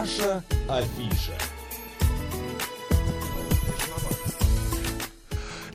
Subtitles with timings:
[0.00, 1.59] Наша афиша.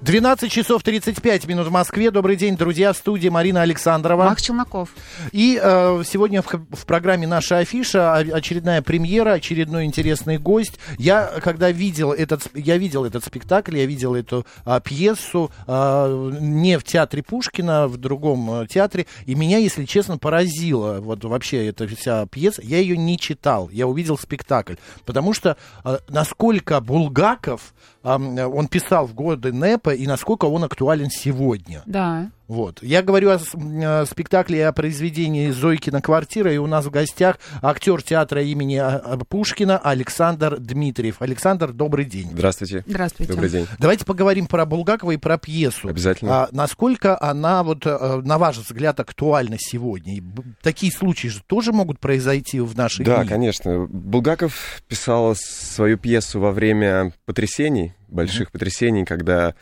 [0.06, 2.12] 12 часов 35 минут в Москве.
[2.12, 4.26] Добрый день, друзья, в студии Марина Александрова.
[4.26, 4.90] Макс Челноков.
[5.32, 10.78] И э, сегодня в, в программе «Наша афиша» очередная премьера, очередной интересный гость.
[11.00, 16.78] Я, когда видел этот, я видел этот спектакль, я видел эту а, пьесу а, не
[16.78, 21.88] в театре Пушкина, в другом а, театре, и меня, если честно, поразило вот вообще эта
[21.88, 22.62] вся пьеса.
[22.64, 29.08] Я ее не читал, я увидел спектакль, потому что а, насколько Булгаков, а, он писал
[29.08, 31.82] в годы НЭПа, и насколько он актуален сегодня.
[31.86, 32.30] Да.
[32.48, 32.84] Вот.
[32.84, 37.40] Я говорю о, о спектакле и о произведении Зойкина «Квартира», и у нас в гостях
[37.62, 41.22] актер театра имени а, а, Пушкина Александр Дмитриев.
[41.22, 42.30] Александр, добрый день.
[42.32, 42.84] Здравствуйте.
[42.86, 43.34] Здравствуйте.
[43.34, 43.68] Добрый день.
[43.80, 45.88] Давайте поговорим про Булгакова и про пьесу.
[45.88, 46.44] Обязательно.
[46.44, 50.18] А, насколько она, вот, а, на ваш взгляд, актуальна сегодня?
[50.18, 50.24] И
[50.62, 53.30] такие случаи же тоже могут произойти в нашей Да, дни?
[53.30, 53.88] конечно.
[53.88, 58.52] Булгаков писал свою пьесу во время потрясений, больших mm-hmm.
[58.52, 59.56] потрясений, когда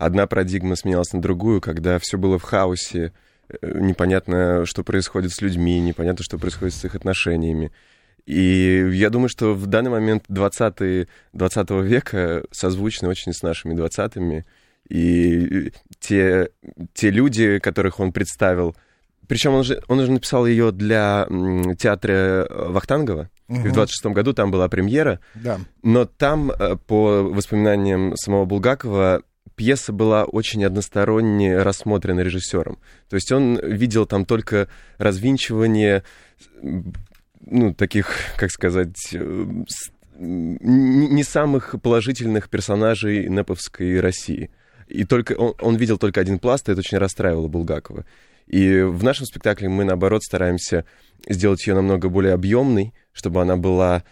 [0.00, 3.12] одна парадигма сменялась на другую, когда все было в хаосе,
[3.48, 7.70] э, непонятно, что происходит с людьми, непонятно, что происходит с их отношениями.
[8.26, 14.44] И я думаю, что в данный момент 20, 20 века созвучны очень с нашими 20-ми.
[14.88, 16.50] И те,
[16.94, 18.76] те люди, которых он представил,
[19.28, 21.28] причем он же, он же написал ее для
[21.78, 23.30] театра Вахтангова.
[23.48, 23.60] Угу.
[23.60, 25.20] И в 26 году там была премьера.
[25.34, 25.58] Да.
[25.82, 29.22] Но там, э, по воспоминаниям самого Булгакова,
[29.56, 32.78] пьеса была очень односторонне рассмотрена режиссером.
[33.08, 36.02] То есть он видел там только развинчивание,
[36.60, 39.64] ну, таких, как сказать, э,
[40.18, 44.50] не самых положительных персонажей Неповской России.
[44.86, 48.04] И только он, он видел только один пласт, и это очень расстраивало Булгакова.
[48.46, 50.84] И в нашем спектакле мы, наоборот, стараемся
[51.28, 54.02] сделать ее намного более объемной, чтобы она была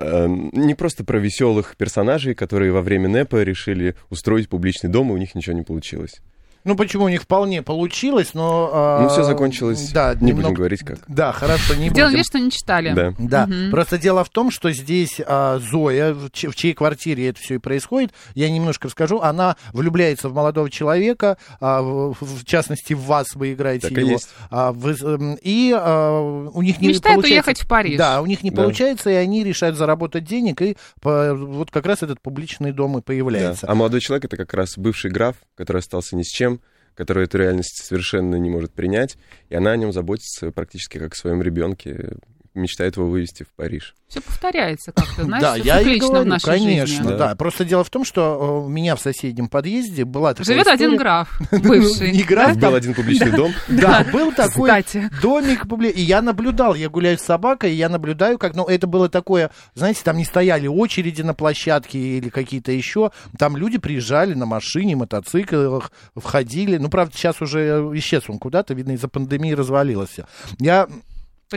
[0.00, 5.16] не просто про веселых персонажей, которые во время НЭПа решили устроить публичный дом, и у
[5.16, 6.20] них ничего не получилось.
[6.64, 8.70] Ну, почему у них вполне получилось, но...
[8.72, 9.90] А, ну, все закончилось.
[9.92, 10.42] Да, не немного...
[10.42, 10.98] будем говорить как.
[11.08, 12.92] Да, хорошо, не Делаем вид, что не читали.
[12.94, 13.14] Да.
[13.18, 13.44] Да.
[13.44, 13.70] Угу.
[13.70, 17.58] Просто дело в том, что здесь а, Зоя, в, в чьей квартире это все и
[17.58, 23.34] происходит, я немножко расскажу, она влюбляется в молодого человека, а, в, в частности, в вас
[23.34, 24.08] вы играете так его.
[24.08, 24.28] И, есть.
[24.50, 24.96] А, вы,
[25.42, 27.50] и а, у них не Мечтает получается...
[27.50, 27.98] уехать в Париж.
[27.98, 28.62] Да, у них не да.
[28.62, 33.02] получается, и они решают заработать денег, и по, вот как раз этот публичный дом и
[33.02, 33.66] появляется.
[33.66, 33.72] Да.
[33.72, 36.53] А молодой человек это как раз бывший граф, который остался ни с чем,
[36.94, 39.16] который эту реальность совершенно не может принять,
[39.48, 42.16] и она о нем заботится практически как о своем ребенке,
[42.54, 43.94] мечтает его вывести в Париж.
[44.08, 47.08] Все повторяется как-то, знаешь, да, я и говорю, в нашей конечно, жизни.
[47.08, 47.16] Да.
[47.16, 47.34] да.
[47.34, 50.86] Просто дело в том, что у меня в соседнем подъезде была такая Живет история.
[50.86, 52.12] один граф, бывший.
[52.12, 53.52] Не граф, Был один публичный дом.
[53.68, 54.84] Да, был такой
[55.20, 56.02] домик публичный.
[56.02, 59.50] И я наблюдал, я гуляю с собакой, и я наблюдаю, как, ну, это было такое,
[59.74, 63.10] знаете, там не стояли очереди на площадке или какие-то еще.
[63.38, 66.76] Там люди приезжали на машине, мотоциклах, входили.
[66.76, 70.16] Ну, правда, сейчас уже исчез он куда-то, видно, из-за пандемии развалилось.
[70.58, 70.88] Я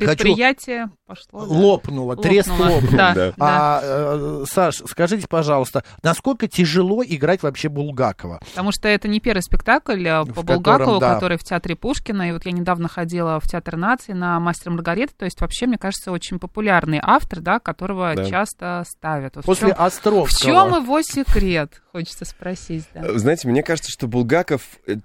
[0.05, 0.97] Предприятие Хочу...
[1.31, 1.45] пошло.
[1.47, 1.53] Да.
[1.53, 2.81] Лопнуло, треск лопнул.
[2.91, 3.27] Да, Да.
[3.27, 3.33] да.
[3.39, 8.39] А, э, Саш, скажите, пожалуйста, насколько тяжело играть вообще Булгакова?
[8.49, 11.13] Потому что это не первый спектакль а, по В Булгакову, котором, да.
[11.15, 12.29] который в Театре Пушкина.
[12.29, 15.13] И вот я недавно ходила в Театр нации на «Мастер Маргарита».
[15.17, 18.25] То есть вообще, мне кажется, очень популярный автор, да, которого Да.
[18.29, 19.35] часто ставят.
[19.35, 20.51] Вот в После в Островского.
[20.53, 22.85] чем его секрет, хочется спросить.
[22.93, 23.17] Да.
[23.17, 24.95] Знаете, мне кажется, что Булгаков э,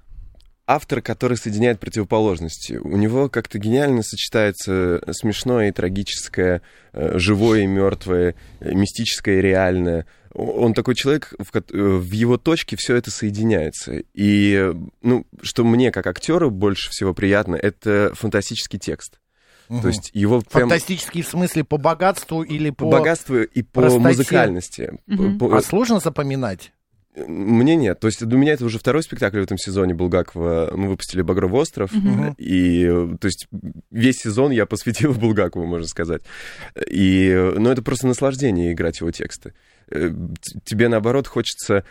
[0.74, 2.74] автор, который соединяет противоположности.
[2.74, 6.62] У него как-то гениально сочетается смешное и трагическое,
[6.92, 10.06] э, живое и мертвое, э, мистическое и реальное.
[10.34, 14.02] Он такой человек, в, э, в его точке все это соединяется.
[14.14, 19.18] И, э, ну, что мне, как актеру, больше всего приятно, это фантастический текст.
[19.68, 19.82] Мгм.
[19.82, 22.90] То есть его прям Фантастический в смысле по богатству или по по...
[22.98, 24.04] богатству и по простоте.
[24.08, 24.98] музыкальности.
[25.06, 25.38] Мгм.
[25.38, 26.72] По- А сложно запоминать?
[27.14, 28.00] Мне нет.
[28.00, 30.72] То есть у меня это уже второй спектакль в этом сезоне Булгакова.
[30.74, 31.92] Мы выпустили «Багровый остров».
[31.92, 32.34] Мгм.
[32.38, 32.86] И,
[33.20, 33.48] то есть,
[33.90, 36.22] весь сезон я посвятил Булгакову, можно сказать.
[36.88, 39.52] И, э, ну, это просто наслаждение играть его тексты.
[39.90, 40.10] Э,
[40.64, 41.84] Тебе, наоборот, хочется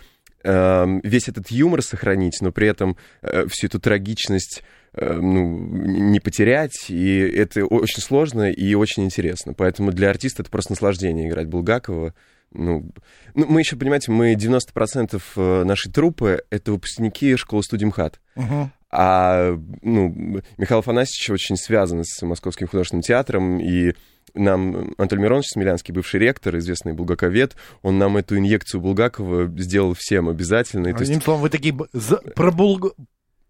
[0.43, 4.63] э, весь этот юмор сохранить, но при этом э, всю эту трагичность
[4.93, 9.53] э, ну, не потерять, и это очень сложно и очень интересно.
[9.53, 12.15] Поэтому для артиста это просто наслаждение играть Булгакова.
[12.53, 12.91] Ну,
[13.33, 18.19] ну, мы еще, понимаете, мы 90% э, нашей труппы— это выпускники школы-студии МХАТ.
[18.35, 18.71] Мгм.
[18.93, 23.93] А ну, Михаил Афанасьевич очень связан с Московским художественным театром, и
[24.33, 30.27] нам Анатолий Миронович Смелянский, бывший ректор, известный булгаковед, он нам эту инъекцию Булгакова сделал всем
[30.27, 30.85] обязательно.
[30.85, 32.93] То есть, Одним словом, вы такие за- про Булг-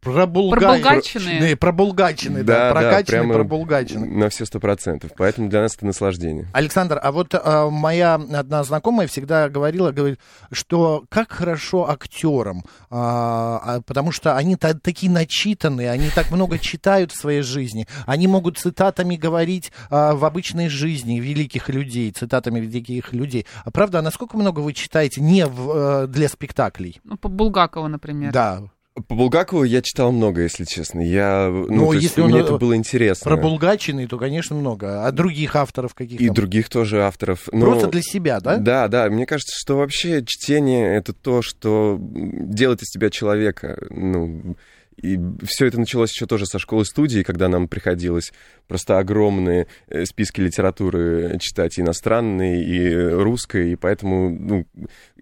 [0.01, 1.55] Пробулгаченные.
[1.55, 4.11] Пробулгаченные, да, Да, да, прокачанные, прямо пробулгаченные.
[4.11, 5.11] на все сто процентов.
[5.17, 6.47] Поэтому для нас это наслаждение.
[6.53, 10.19] Александр, а вот а, моя одна знакомая всегда говорила, говорит,
[10.51, 16.57] что как хорошо актерам, а, а, потому что они та- такие начитанные, они так много
[16.59, 22.59] читают в своей жизни, они могут цитатами говорить а, в обычной жизни великих людей, цитатами
[22.59, 23.45] великих людей.
[23.63, 26.99] А правда, а насколько много вы читаете не в, э, для спектаклей?
[27.03, 28.31] Ну, по Булгакову, например.
[28.31, 28.63] Да.
[28.93, 30.99] По Булгакову я читал много, если честно.
[30.99, 33.23] Я, ну, Ну, то есть если он, мне э, это было интересно.
[33.31, 35.07] Про Булгачины, то, конечно, много.
[35.07, 36.21] А других авторов каких-то?
[36.21, 37.47] И других тоже авторов.
[37.53, 38.57] Но- Просто для себя, да?
[38.57, 39.09] Да, да.
[39.09, 43.81] Мне кажется, что вообще чтение это то, что делает из тебя человека.
[43.89, 44.57] Ну,
[44.97, 48.33] и все это началось еще тоже со школы студии, когда нам приходилось
[48.67, 54.67] просто огромные э, списки литературы читать, и иностранной, и русской, и поэтому ну,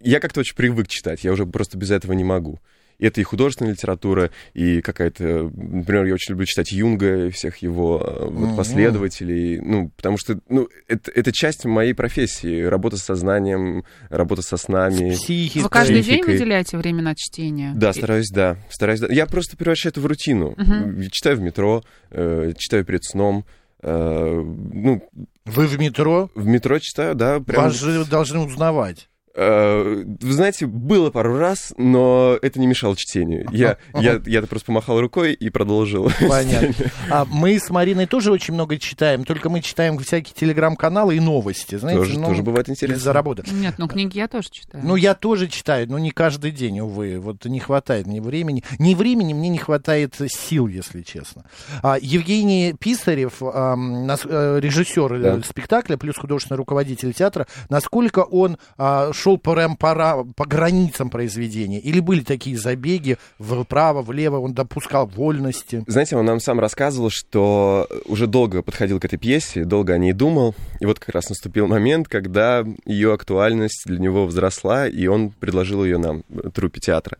[0.01, 2.60] я как-то очень привык читать, я уже просто без этого не могу.
[3.00, 5.50] И это и художественная литература, и какая-то...
[5.56, 9.60] Например, я очень люблю читать Юнга и всех его э, вот, последователей.
[9.62, 12.62] Ну, потому что ну, это, это часть моей профессии.
[12.63, 15.12] Работа с сознанием, работа со снами.
[15.12, 15.63] Психикой.
[15.63, 17.72] Вы каждый день выделяете время на чтение?
[17.74, 18.57] Да, стараюсь, да.
[18.69, 19.07] Стараюсь, да.
[19.10, 20.54] Я просто превращаю это в рутину.
[20.57, 21.10] Мгм.
[21.10, 23.45] Читаю в метро, э, читаю перед сном.
[23.81, 24.44] э,
[24.74, 25.10] ну,
[25.45, 27.63] Вы в метро, в метро читаю, да, прям...
[27.63, 29.07] вас же должны узнавать.
[29.36, 33.48] Э, Вы знаете, было пару раз, но это не мешало чтению.
[33.52, 36.12] Я, я, я просто помахал рукой и продолжил.
[36.28, 36.74] Понятно.
[37.10, 41.76] А мы с Мариной тоже очень много читаем, только мы читаем всякие телеграм-каналы и новости,
[41.76, 43.14] знаете, Тоже, ну, тоже бывает интересно.
[43.14, 43.44] работы.
[43.52, 44.84] Нет, ну книги я тоже читаю.
[44.86, 47.20] Ну, я тоже читаю, но не каждый день, увы.
[47.20, 48.64] Вот не хватает мне времени.
[48.78, 51.46] Не времени, мне не хватает сил, если честно.
[51.81, 55.42] А, Евгений Писарев, э, режиссер э, Да.
[55.44, 61.80] спектакля, плюс художественный руководитель театра, насколько он а, шел прям пора, по границам произведения?
[61.80, 65.84] Или были такие забеги вправо, влево, он допускал вольности?
[65.88, 70.14] Знаете, он нам сам рассказывал, что уже долго подходил к этой пьесе, долго о ней
[70.14, 70.56] думал.
[70.80, 75.84] И вот как раз наступил момент, когда ее актуальность для него возросла, и он предложил
[75.84, 76.24] ее нам,
[76.54, 77.18] труппе театра.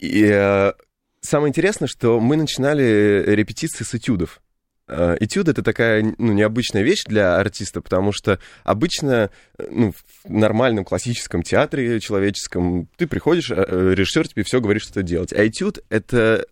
[0.00, 0.72] И э,
[1.20, 4.40] самое интересное, что мы начинали репетиции с этюдов.
[4.88, 10.30] Э, Этюд— это такая ну, необычная вещь для артиста, потому что обычно э, ну, в
[10.30, 15.32] нормальном классическом театре человеческом ты приходишь, э, режиссер тебе все говорит, что делать.
[15.32, 16.46] А этюд— это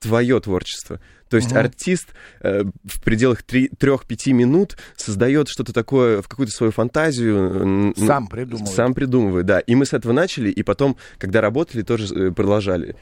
[0.00, 1.00] твое творчество.
[1.28, 1.58] То есть Мгм.
[1.60, 2.08] артист
[2.40, 7.94] э, в пределах 3-5 минут создает что-то такое, в какую-то свою фантазию.
[7.96, 8.66] Сам придумал.
[8.66, 9.60] Сам придумывает, да.
[9.60, 12.96] И мы с этого начали, и потом, когда работали, тоже продолжали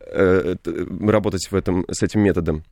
[0.00, 0.56] э,
[1.00, 2.64] работать в этом, с этим методом.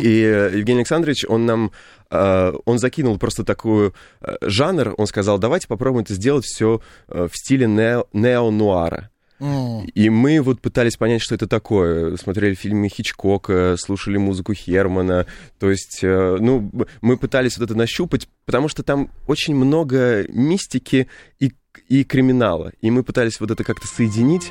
[0.00, 1.72] И э, Евгений Александрович, он нам,
[2.10, 7.30] э, он закинул просто такую э, жанр, он сказал, давайте попробуем это сделать все в
[7.32, 9.10] стиле нео- нео-нуара.
[9.40, 9.84] М.
[9.94, 12.16] И мы вот пытались понять, что это такое.
[12.16, 15.26] Смотрели фильмы Хичкока, слушали музыку Хермана.
[15.60, 21.06] То есть, ну, мы пытались вот это нащупать, потому что там очень много мистики
[21.38, 21.52] и,
[21.88, 22.72] и криминала.
[22.80, 24.50] И мы пытались вот это как-то соединить.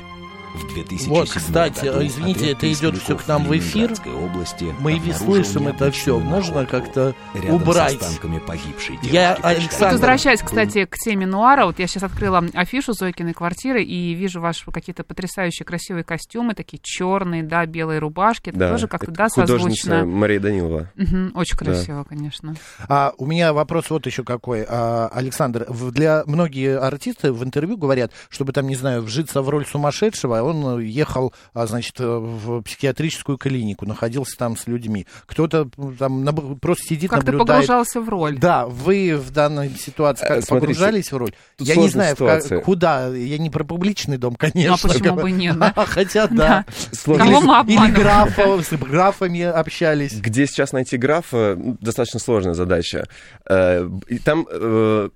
[0.58, 3.92] В 2007 Вот, кстати, году извините, это идет поисковиков к нам в эфир.
[4.06, 6.18] Области Мы ведь слышим это все.
[6.18, 7.98] Можно как-то Рядом убрать?
[8.46, 13.34] погибшей девушки Я, Александр, возвращаясь, кстати, к теме нуара, вот я сейчас открыла афишу Зойкиной
[13.34, 18.50] квартиры и вижу ваши какие-то потрясающие красивые костюмы, такие черные, да, белые рубашки.
[18.50, 20.04] Это тоже как-то, да, созвучно.
[20.04, 20.90] Мария Данилова.
[20.96, 22.54] Мгм, очень красиво, конечно.
[22.88, 24.64] А, у меня вопрос вот еще какой.
[24.68, 29.66] А, Александр, для многие артисты в интервью говорят, чтобы там, не знаю, вжиться в роль
[29.66, 35.06] сумасшедшего, он ехал, а, значит, э, в психиатрическую клинику, находился там с людьми.
[35.26, 37.60] Кто-то там наб- просто сидит, Как ты наблюдает.
[37.66, 38.38] погружался в роль?
[38.38, 41.32] Да, вы в данной ситуации Э, как смотрите, погружались в роль?
[41.58, 42.60] Я не знаю, ситуация.
[42.60, 43.08] куда.
[43.08, 44.76] Я не про публичный дом, конечно.
[44.82, 45.72] Ну, а почему бы нет, да?
[45.76, 46.64] Хотя да.
[46.92, 47.24] Сложно.
[47.24, 47.94] Кого мы Или обманываем?
[47.94, 50.14] графа, с графами общались.
[50.20, 53.06] Где сейчас найти графа, м, достаточно сложная задача.
[53.48, 53.88] Э,
[54.24, 55.10] Там э,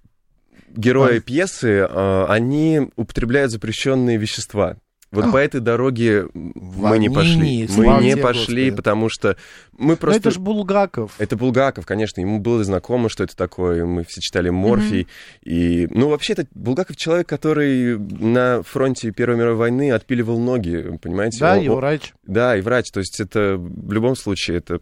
[0.74, 1.20] герои Ой.
[1.20, 4.76] пьесы, э, они употребляют запрещенные вещества.
[5.12, 7.69] Вот по этой дороге мы не Ванини, пошли.
[7.76, 8.76] Мы не пошли, Господи.
[8.76, 9.37] потому что
[9.76, 10.21] мы просто...
[10.21, 11.12] это же Булгаков.
[11.19, 13.85] Это Булгаков, конечно, ему было знакомо, что это такое.
[13.85, 15.07] Мы все читали Морфий.
[15.42, 21.38] И, ну, вообще-то, Булгаков человек, который на фронте Первой мировой войны отпиливал ноги, понимаете?
[21.40, 22.12] Да, Он- и он- врач.
[22.26, 22.90] Да, и врач.
[22.90, 24.81] То есть это в любом случае это,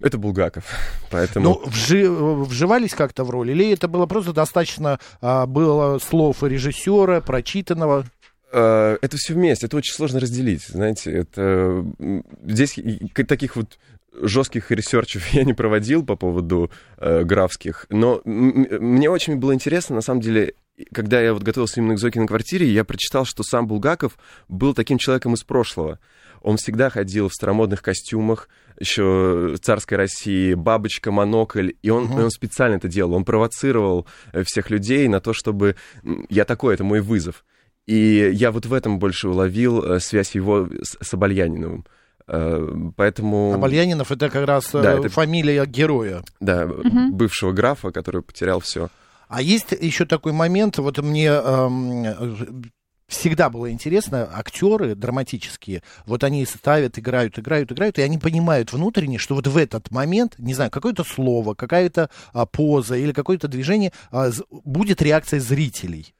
[0.00, 0.64] это Булгаков.
[1.10, 1.44] Поэтому...
[1.44, 3.50] Ну, вжи- вживались как-то в роль?
[3.50, 8.06] Или это было просто достаточно а, было слов режиссера, прочитанного?
[8.52, 11.84] Э, Это все вместе, это очень сложно разделить, знаете, это
[12.46, 12.78] здесь
[13.26, 13.78] таких вот
[14.20, 20.02] жестких ресерчев я не проводил по поводу э, графских, но мне очень было интересно, на
[20.02, 20.54] самом деле,
[20.92, 24.74] когда я вот готовился именно к Зойке на квартире, я прочитал, что сам Булгаков был
[24.74, 25.98] таким человеком из прошлого.
[26.40, 32.22] Он всегда ходил в старомодных костюмах, еще царской России, бабочка, монокль, и он, угу.
[32.22, 33.14] он специально это делал.
[33.14, 35.74] Он провоцировал э, всех людей на то, чтобы
[36.30, 37.44] я такой, это мой вызов.
[37.88, 41.86] И я вот в этом больше уловил э, связь его с Собольяниновым.
[42.26, 43.54] Э, поэтому...
[43.54, 45.08] Абальянинов это как раз да, это...
[45.08, 46.22] фамилия героя.
[46.38, 47.12] Да, угу.
[47.12, 48.90] бывшего графа, который потерял все.
[49.28, 52.62] А есть еще такой момент, вот мне эм,
[53.06, 59.16] всегда было интересно, актеры драматические, вот они ставят, играют, играют, играют, и они понимают внутренне,
[59.16, 63.92] что вот в этот момент, не знаю, какое-то слово, какая-то а, поза или какое-то движение
[64.10, 66.14] а, будет реакция зрителей.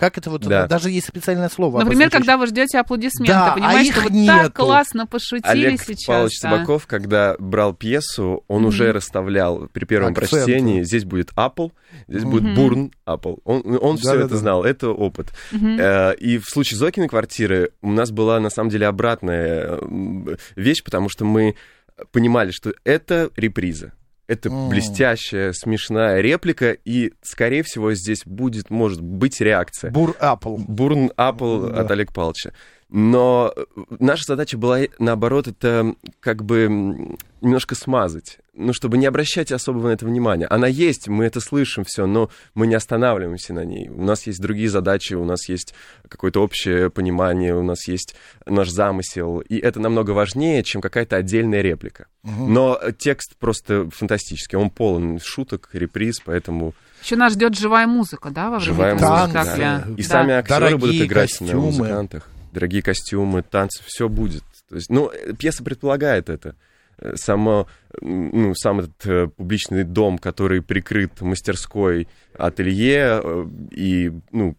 [0.00, 0.66] Как это вот, да.
[0.66, 1.80] даже есть специальное слово.
[1.80, 6.06] Например, когда вы ждете аплодисменты, да, понимаете, а что вот так классно пошутили Олег сейчас.
[6.06, 6.50] Павлович да.
[6.50, 8.68] Табаков, когда брал пьесу, он mm-hmm.
[8.68, 10.30] уже расставлял при первом Акцент.
[10.30, 11.72] прочтении, здесь будет Apple,
[12.08, 12.30] здесь mm-hmm.
[12.30, 13.40] будет Бурн Apple.
[13.44, 14.36] Он, он да, все да, это да.
[14.36, 15.34] знал, это опыт.
[15.52, 16.16] Mm-hmm.
[16.16, 19.78] И в случае Зокиной квартиры у нас была на самом деле обратная
[20.56, 21.56] вещь, потому что мы
[22.10, 23.92] понимали, что это реприза.
[24.30, 24.68] Это mm.
[24.68, 29.90] блестящая, смешная реплика, и, скорее всего, здесь будет, может быть, реакция.
[29.90, 30.56] Бур Apple.
[30.68, 31.80] Бурн да.
[31.80, 32.52] от Олега Павловича.
[32.90, 33.64] Но э,
[34.00, 39.92] наша задача была, наоборот, это как бы немножко смазать, ну, чтобы не обращать особого на
[39.92, 40.46] это внимания.
[40.46, 43.88] Она есть, мы это слышим все, но мы не останавливаемся на ней.
[43.88, 45.72] У нас есть другие задачи, у нас есть
[46.08, 51.62] какое-то общее понимание, у нас есть наш замысел, и это намного важнее, чем какая-то отдельная
[51.62, 52.06] реплика.
[52.24, 52.46] Угу.
[52.48, 56.74] Но текст просто фантастический, он полон шуток, реприз, поэтому...
[57.02, 59.84] Еще нас ждет живая музыка, да, во время живая музыка, да.
[59.96, 60.08] И да.
[60.08, 61.52] сами актеры Дорогие будут играть костюмы.
[61.52, 64.44] на музыкантах дорогие костюмы, танцы, все будет.
[64.68, 66.56] То есть, ну, пьеса предполагает это.
[67.14, 67.66] Само,
[68.02, 74.54] ну, сам этот э, публичный дом, который прикрыт мастерской, ателье, э, и, ну,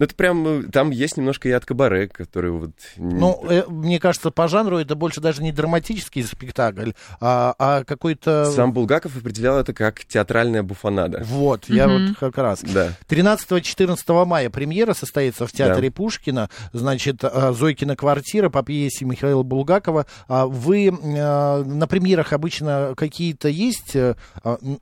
[0.00, 2.70] это прям, э, там есть немножко и от кабаре, который вот...
[2.96, 8.50] Ну, э, мне кажется, по жанру это больше даже не драматический спектакль, а, а какой-то...
[8.50, 11.22] Сам Булгаков определял это как театральная буфанада.
[11.24, 12.08] Вот, я mm-hmm.
[12.08, 12.62] вот как раз.
[12.62, 12.94] Да.
[13.08, 15.94] 13-14 мая премьера состоится в театре да.
[15.94, 20.06] Пушкина, значит, э, Зойкина квартира по пьесе Михаила Булгакова.
[20.28, 23.94] А вы на премьерах обычно какие-то есть,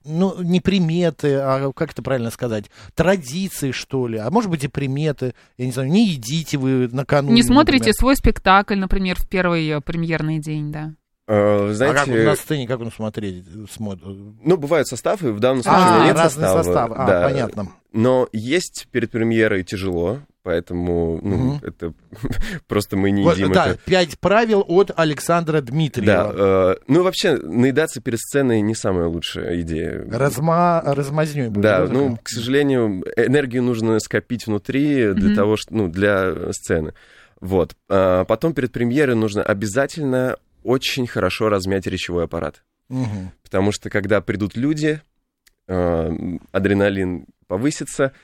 [0.04, 4.68] ну, не приметы, а как это правильно сказать, традиции, что ли, а может быть и
[4.68, 7.34] приметы, приметы, я не знаю, не едите вы накануне.
[7.34, 7.94] Не смотрите например.
[7.94, 10.92] свой спектакль, например, в первый э, премьерный день, да.
[11.28, 13.44] Uh, знаете, а как на сцене, как он смотреть?
[13.70, 14.02] Смотрит?
[14.06, 16.62] Ну, бывают составы, в данном случае а, нет разные состава.
[16.62, 17.22] составы, а, да.
[17.28, 17.72] понятно.
[17.92, 21.60] Но есть перед премьерой тяжело, поэтому ну, угу.
[21.62, 21.92] это
[22.68, 23.52] просто мы не едим.
[23.52, 23.80] Да, это.
[23.84, 26.32] пять правил от Александра Дмитриева.
[26.32, 30.06] Да, э, ну вообще наедаться перед сценой не самая лучшая идея.
[30.10, 31.50] Разма, размазнёй.
[31.50, 35.36] Да, будет, ну, к сожалению, энергию нужно скопить внутри для угу.
[35.36, 36.94] того, что, ну, для сцены.
[37.42, 37.76] Вот.
[37.90, 42.64] А потом перед премьерой нужно обязательно очень хорошо размять речевой аппарат.
[42.88, 43.32] Угу.
[43.42, 45.02] Потому что когда придут люди,
[45.66, 46.10] э,
[46.52, 48.14] адреналин повысится,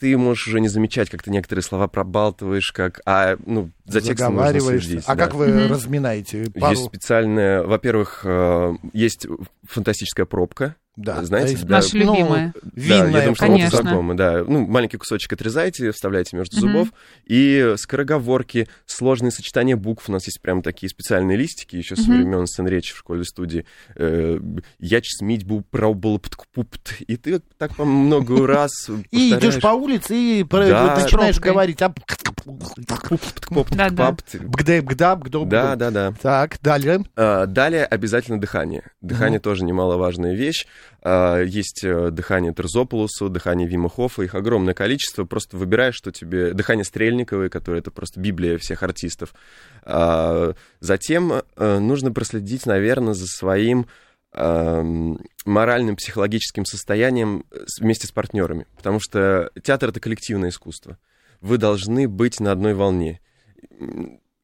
[0.00, 4.36] ты можешь уже не замечать, как ты некоторые слова пробалтываешь, как, а, ну, за текстом
[4.36, 5.04] нужно следить.
[5.06, 5.24] А да.
[5.24, 5.68] как вы mm-hmm.
[5.68, 6.50] разминаете?
[6.58, 6.72] Пару...
[6.72, 9.26] Есть специальная, во-первых, э, есть
[9.68, 12.52] фантастическая пробка, да, знаете, да, наша ну, любимая.
[12.62, 13.78] Да, я думаю, что Конечно.
[13.78, 14.44] знакомы, да.
[14.46, 16.60] Ну, маленький кусочек отрезаете, вставляете между mm-hmm.
[16.60, 16.88] зубов,
[17.24, 20.08] и скороговорки, сложные сочетания букв.
[20.08, 22.04] У нас есть прям такие специальные листики еще mm-hmm.
[22.04, 23.64] со времен сцен-речи в школе студии.
[23.96, 24.38] Э,
[24.78, 25.64] Я чсмить бу
[26.52, 31.92] пупт И ты так по много раз И идешь по улице и начинаешь говорить, а
[33.70, 34.16] да, да.
[35.44, 36.14] Да, да, да.
[36.20, 37.04] Так, далее.
[37.16, 38.84] А, далее обязательно дыхание.
[39.00, 40.66] Дыхание тоже немаловажная вещь.
[41.02, 45.24] А, есть э, дыхание Терзополусу, дыхание Вима их огромное количество.
[45.24, 46.52] Просто выбираешь, что тебе...
[46.52, 49.34] Дыхание Стрельниковой, которое это просто библия всех артистов.
[49.82, 53.86] А, затем э, нужно проследить, наверное, за своим
[54.32, 57.44] моральным, психологическим состоянием
[57.80, 58.66] вместе с партнерами.
[58.76, 60.98] Потому что театр— это коллективное искусство
[61.40, 63.20] вы должны быть на одной волне.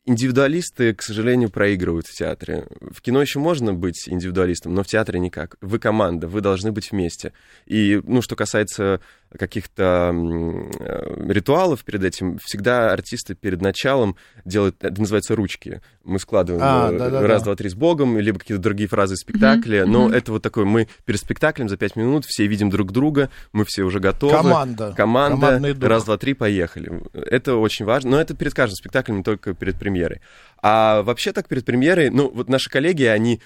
[0.09, 2.67] Индивидуалисты, к сожалению, проигрывают в театре.
[2.81, 5.57] В кино еще можно быть индивидуалистом, но в театре никак.
[5.61, 7.33] Вы команда, вы должны быть вместе.
[7.67, 9.01] И, ну, что касается
[9.37, 15.81] каких-то э, ритуалов перед этим, всегда артисты перед началом делают, это называется ручки.
[16.05, 17.47] Мы складываем а, э, да, да, раз, да.
[17.47, 19.83] два, три с Богом, либо какие-то другие фразы из спектакля.
[19.83, 19.87] Mm-hmm.
[19.87, 20.17] Но mm-hmm.
[20.17, 23.83] это вот такое, мы перед спектаклем за пять минут все видим друг друга, мы все
[23.83, 24.33] уже готовы.
[24.33, 24.95] Команда.
[24.97, 25.61] Команда.
[25.81, 27.03] Раз, два, три, поехали.
[27.13, 28.13] Это очень важно.
[28.13, 30.21] Но это перед каждым спектаклем, не только перед премьерой.
[30.63, 33.41] А вообще так перед премьерой, ну, вот наши коллеги, они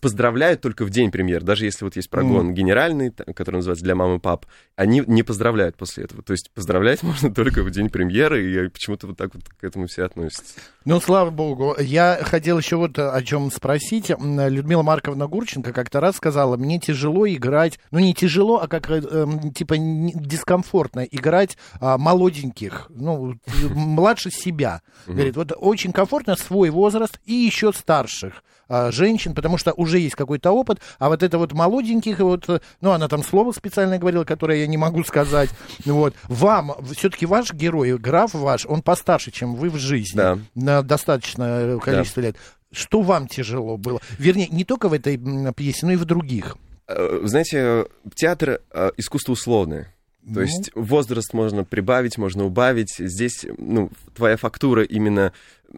[0.00, 1.42] поздравляют только в день премьер.
[1.42, 2.52] Даже если вот есть прогон mm.
[2.52, 6.22] генеральный, который называется «Для мамы и пап», они не поздравляют после этого.
[6.22, 9.86] То есть поздравлять можно только в день премьеры, и почему-то вот так вот к этому
[9.86, 10.54] все относятся.
[10.84, 11.76] Ну, слава богу.
[11.78, 14.08] Я хотел еще вот о чем спросить.
[14.08, 19.26] Людмила Марковна Гурченко как-то раз сказала, мне тяжело играть, ну не тяжело, а как, э,
[19.54, 23.34] типа, дискомфортно играть а, молоденьких, ну,
[23.70, 24.82] младше себя.
[25.06, 30.50] Говорит, вот очень комфортно свой возраст и еще старших женщин, потому что уже есть какой-то
[30.50, 32.48] опыт, а вот это вот молоденьких, вот,
[32.80, 35.50] ну, она там слово специально говорила, которое я не могу сказать,
[35.84, 40.38] вот, вам, все-таки ваш герой, граф ваш, он постарше, чем вы в жизни, да.
[40.54, 42.28] на достаточное количество да.
[42.28, 42.36] лет.
[42.72, 44.00] Что вам тяжело было?
[44.18, 45.16] Вернее, не только в этой
[45.52, 46.56] пьесе, но и в других.
[46.88, 49.92] Э, знаете, театр э, искусство условное.
[50.26, 50.40] То ну.
[50.40, 52.96] есть возраст можно прибавить, можно убавить.
[52.98, 55.32] Здесь, ну, твоя фактура именно...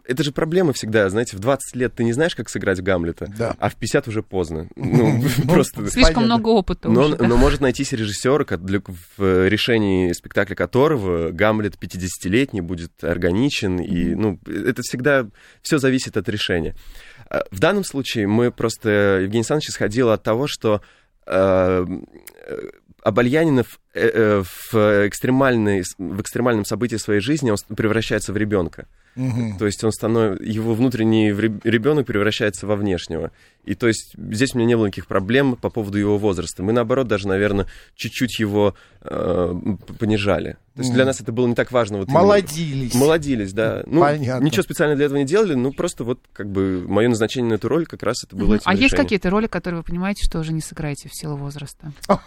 [0.05, 3.55] Это же проблема всегда, знаете, в 20 лет ты не знаешь, как сыграть Гамлета, да.
[3.59, 4.67] а в 50 уже поздно.
[4.75, 5.87] Ну, просто...
[5.89, 8.45] Слишком много опыта но, но может найтись режиссер,
[9.17, 15.27] в решении спектакля которого Гамлет 50-летний будет органичен, и, ну, это всегда...
[15.61, 16.75] Все зависит от решения.
[17.29, 19.19] А, в данном случае мы просто...
[19.21, 20.81] Евгений Александрович исходил от того, что
[23.09, 28.87] Абальянинов э, э, в, экстремальной, в экстремальном событии своей жизни он превращается в ребенка.
[29.15, 29.57] Угу.
[29.57, 33.31] То есть он становится, его внутренний ребенок превращается во внешнего.
[33.65, 36.63] И то есть здесь у меня не было никаких проблем по поводу его возраста.
[36.63, 39.55] Мы, наоборот, даже, наверное, чуть-чуть его э,
[39.97, 40.57] понижали.
[40.75, 41.97] То есть для нас это было не так важно.
[41.97, 42.93] Вот молодились.
[42.93, 43.05] Именно.
[43.05, 43.83] Молодились, да.
[43.85, 44.43] Ну, Понятно.
[44.43, 47.67] ничего специально для этого не делали, ну, просто вот как бы мое назначение на эту
[47.67, 48.61] роль как раз это было угу.
[48.63, 51.91] А есть какие-то роли, которые вы понимаете, что уже не сыграете в силу возраста?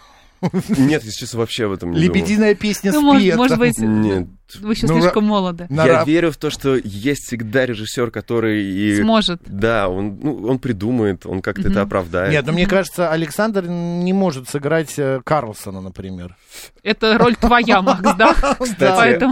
[0.77, 3.37] Нет, если честно, вообще в этом не Лебединая песня ну, спета.
[3.37, 4.27] Может быть, Нет.
[4.59, 5.67] вы еще ну, слишком молоды.
[5.69, 8.63] Я верю в то, что есть всегда режиссер, который...
[8.63, 9.41] И, Сможет.
[9.45, 12.31] Да, он, ну, он придумает, он как-то это оправдает.
[12.31, 16.35] Нет, но мне кажется, Александр не может сыграть э, Карлсона, например.
[16.83, 18.33] Это роль твоя, Макс, да?
[18.59, 19.23] Кстати,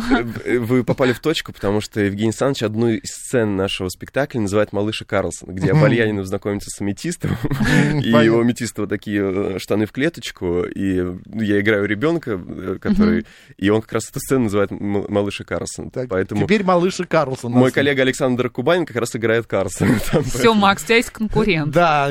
[0.48, 4.74] э, вы попали в точку, потому что Евгений Александрович одну из сцен нашего спектакля называет
[4.74, 7.31] «Малыша Карлсона», где Абальянинов знакомится с аметистом,
[8.01, 13.25] и его аметистого такие э, штаны в клеточку, и я играю ребенка, э, который...
[13.57, 15.90] И он как раз эту сцену называет «Малыш и Карлсон».
[15.90, 17.51] Так, поэтому теперь «Малыш и Карлсон».
[17.51, 20.00] Мой коллега Александр Кубань как раз играет Карлсона.
[20.25, 21.72] Все, Макс, у тебя есть конкурент.
[21.72, 22.09] Да,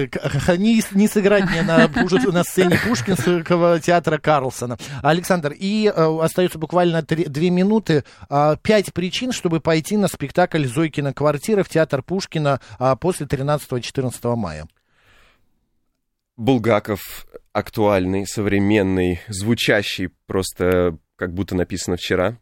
[0.56, 1.88] не, не сыграть мне на,
[2.32, 4.78] на сцене Пушкинского театра Карлсона.
[5.02, 8.04] Александр, и э, остается буквально три, две минуты.
[8.28, 14.36] Э, пять причин, чтобы пойти на спектакль «Зойкина квартира» в театр Пушкина э, после 13-14
[14.36, 14.66] мая.
[16.40, 22.38] Булгаков актуальный, современный, звучащий, просто как будто написано вчера.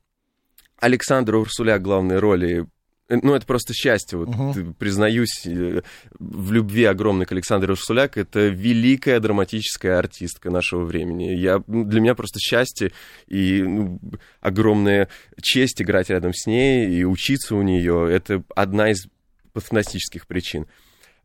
[0.76, 2.68] Александр Урсуля главной роли
[3.08, 4.18] ну, это просто счастье.
[4.18, 4.74] Вот, uh-huh.
[4.74, 5.80] Признаюсь э,
[6.18, 8.18] в любви огромной к Александру Урсуляк.
[8.18, 11.34] Это великая драматическая артистка нашего времени.
[11.34, 12.92] Я, для меня просто счастье
[13.26, 13.98] и ну,
[14.42, 15.08] огромная
[15.40, 18.08] честь играть рядом с ней и учиться у нее.
[18.12, 19.08] Это одна из
[19.54, 20.66] фантастических причин.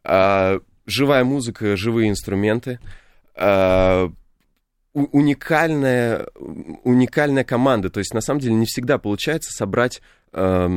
[0.05, 2.79] А, живая музыка, живые инструменты,
[3.35, 4.09] э,
[4.93, 6.27] уникальная,
[6.83, 7.89] уникальная команда.
[7.89, 10.01] То есть, на самом деле, не всегда получается собрать...
[10.33, 10.67] Э,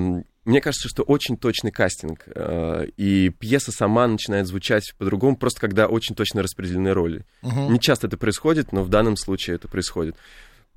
[0.44, 5.88] мне кажется, что очень точный кастинг, э, и пьеса сама начинает звучать по-другому, просто когда
[5.88, 7.24] очень точно распределены роли.
[7.42, 7.68] Uh-huh.
[7.68, 10.14] Не часто это происходит, но в данном случае это происходит.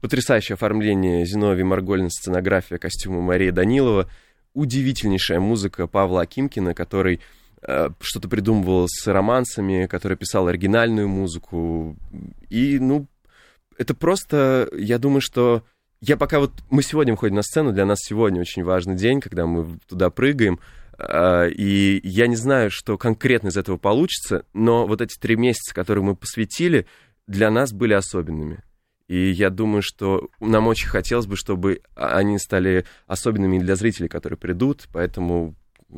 [0.01, 4.09] Потрясающее оформление Зиновий Марголин, сценография костюма Марии Данилова,
[4.55, 7.23] удивительнейшая музыка Павла Акимкина, который Э,
[7.61, 11.97] что-то придумывал с романсами, который писал оригинальную музыку.
[12.49, 13.07] И, ну,
[13.77, 15.63] это просто, я думаю, что
[16.01, 16.51] я пока вот...
[16.69, 20.59] Мы сегодня выходим на сцену, для нас сегодня очень важный день, когда мы туда прыгаем,
[20.97, 25.73] э, и я не знаю, что конкретно из этого получится, но вот эти три месяца,
[25.73, 26.87] которые мы посвятили,
[27.27, 28.63] для нас были особенными.
[29.07, 34.37] И я думаю, что нам очень хотелось бы, чтобы они стали особенными для зрителей, которые
[34.37, 35.55] придут, поэтому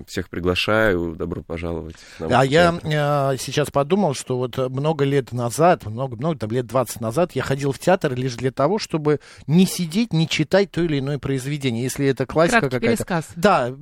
[0.07, 1.95] всех приглашаю, добро пожаловать.
[2.19, 7.01] А я э, сейчас подумал, что вот много лет назад, много, много, там лет 20
[7.01, 10.99] назад я ходил в театр лишь для того, чтобы не сидеть, не читать то или
[10.99, 13.23] иное произведение, если это классика какая-то.
[13.35, 13.73] Да,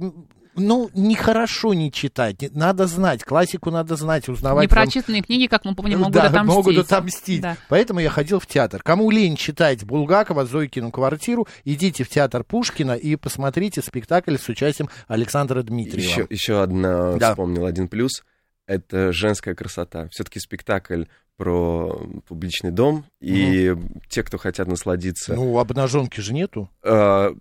[0.60, 2.38] ну, нехорошо не читать.
[2.54, 3.24] Надо знать.
[3.24, 4.69] Классику надо знать, узнавать.
[4.69, 5.28] Непрочитанные там...
[5.28, 6.56] книги, как мы помним, могут да, отомстить.
[6.56, 7.41] могут отомстить.
[7.41, 7.58] Да.
[7.69, 8.82] Поэтому я ходил в театр.
[8.84, 14.89] Кому лень читать Булгакова, Зойкину квартиру, идите в театр Пушкина и посмотрите спектакль с участием
[15.08, 16.10] Александра Дмитриева.
[16.10, 17.32] Еще, еще одна, да.
[17.32, 18.24] вспомнил, один плюс.
[18.67, 20.08] Это женская красота.
[20.10, 21.06] Все-таки спектакль
[21.39, 24.02] про публичный дом, и угу.
[24.10, 25.36] те, кто хотят насладиться...
[25.36, 26.69] Ну, обнаженки же нету.
[26.84, 27.34] Э,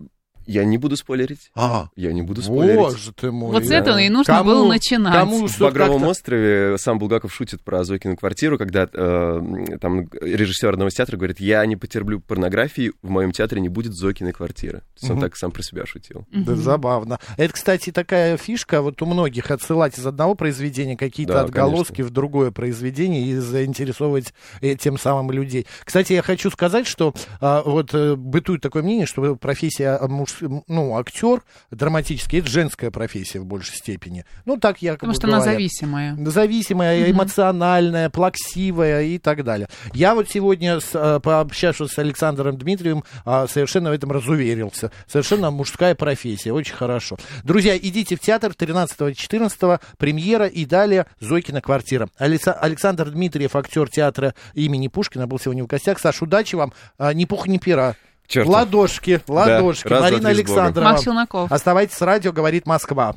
[0.51, 1.51] Я не буду спойлерить.
[1.55, 2.79] А, Я не буду спойлерить.
[2.79, 3.51] боже ты мой.
[3.51, 5.13] Вот с этого и нужно Кому- было начинать.
[5.13, 10.89] кому В «Багровом острове» сам Булгаков шутит про Зойкину квартиру, когда э, там режиссер одного
[10.89, 14.79] из театра говорит, я не потерплю порнографии, в моем театре не будет Зойкиной квартиры.
[14.79, 15.21] То есть он Мгм.
[15.25, 16.25] так сам про себя шутил.
[16.31, 17.19] Да, забавно.
[17.37, 22.09] Это, кстати, такая фишка вот у многих отсылать из одного произведения какие-то Да, отголоски в
[22.09, 25.67] другое произведение и заинтересовывать э, тем самым людей.
[25.83, 30.38] Кстати, я хочу сказать, что а, вот э, бытует такое мнение, что профессия а, муж,
[30.67, 34.25] ну, актер драматический, это женская профессия в большей степени.
[34.45, 36.15] Ну, так я Потому что она зависимая.
[36.25, 37.11] зависимая, Мгм.
[37.11, 39.67] эмоциональная, плаксивая и так далее.
[39.93, 44.91] Я вот сегодня, с, э, пообщавшись с Александром Дмитриевым, а, совершенно в этом разуверился.
[45.07, 47.17] Совершенно мужская профессия, очень хорошо.
[47.43, 52.09] Друзья, идите в театр 13-14 премьера и далее Зойкина квартира.
[52.19, 55.99] Алекса- Александр Дмитриев, актер театра имени Пушкина, был сегодня в гостях.
[55.99, 57.95] Саш, удачи вам, А, ни пуха, ни пера.
[58.29, 58.47] Черт.
[58.47, 59.87] Ладошки, ладошки.
[59.87, 60.29] два, Марина.
[60.29, 60.91] Александровна.
[60.91, 61.51] Макс Челноков.
[61.51, 63.15] Оставайтесь с радио, говорит Москва.